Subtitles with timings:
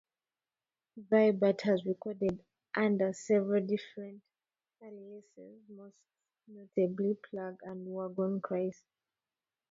[0.97, 2.43] Vibert has recorded
[2.75, 4.23] under several different
[4.81, 5.93] aliases, most
[6.47, 8.81] notably Plug and Wagon Christ.